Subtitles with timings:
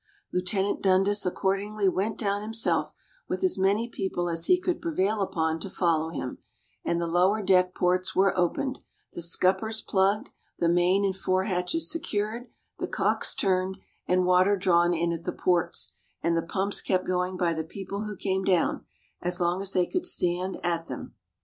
[0.33, 0.81] Lieut.
[0.81, 2.91] Dundas accordingly went down himself,
[3.27, 6.39] with as many people as he could prevail upon to follow him:
[6.83, 8.79] and the lower deck ports were opened,
[9.13, 12.47] the scuppers plugged, the main and fore hatches secured,
[12.79, 13.77] the cocks turned,
[14.07, 15.91] and water drawn in at the ports,
[16.23, 18.83] and the pumps kept going by the people who came down,
[19.21, 21.13] as long as they could stand at them.